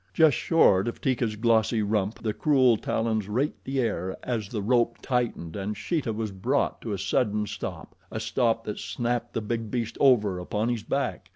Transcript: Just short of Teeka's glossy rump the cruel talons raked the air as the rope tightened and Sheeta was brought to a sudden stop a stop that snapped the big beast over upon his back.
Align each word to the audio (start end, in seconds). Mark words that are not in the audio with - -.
Just 0.15 0.35
short 0.35 0.87
of 0.87 0.99
Teeka's 0.99 1.35
glossy 1.35 1.83
rump 1.83 2.23
the 2.23 2.33
cruel 2.33 2.75
talons 2.75 3.29
raked 3.29 3.65
the 3.65 3.79
air 3.79 4.17
as 4.23 4.49
the 4.49 4.59
rope 4.59 4.97
tightened 4.99 5.55
and 5.55 5.77
Sheeta 5.77 6.11
was 6.11 6.31
brought 6.31 6.81
to 6.81 6.91
a 6.93 6.97
sudden 6.97 7.45
stop 7.45 7.93
a 8.09 8.19
stop 8.19 8.63
that 8.63 8.79
snapped 8.79 9.33
the 9.35 9.41
big 9.41 9.69
beast 9.69 9.99
over 10.01 10.39
upon 10.39 10.69
his 10.69 10.81
back. 10.81 11.29